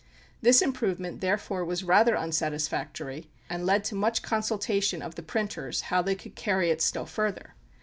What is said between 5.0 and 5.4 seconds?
the